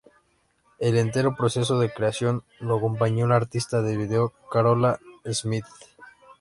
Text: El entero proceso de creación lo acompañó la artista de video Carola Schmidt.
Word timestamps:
El 0.79 0.97
entero 0.97 1.35
proceso 1.35 1.77
de 1.77 1.93
creación 1.93 2.43
lo 2.59 2.77
acompañó 2.77 3.27
la 3.27 3.35
artista 3.35 3.83
de 3.83 3.97
video 3.97 4.33
Carola 4.51 4.99
Schmidt. 5.27 5.65